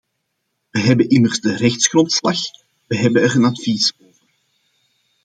[0.71, 2.37] We hebben immers de rechtsgrondslag-
[2.87, 4.19] we hebben er een advies over.